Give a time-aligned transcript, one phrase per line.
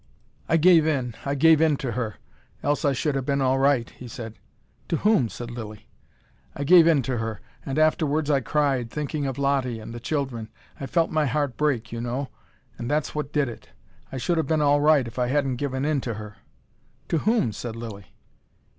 [0.49, 2.15] "I gave in, I gave in to her,
[2.63, 4.33] else I should ha' been all right," he said.
[4.87, 5.85] "To whom?" said Lilly.
[6.55, 10.49] "I gave in to her and afterwards I cried, thinking of Lottie and the children.
[10.79, 12.29] I felt my heart break, you know.
[12.79, 13.69] And that's what did it.
[14.11, 16.37] I should have been all right if I hadn't given in to her"
[17.09, 18.11] "To whom?" said Lilly.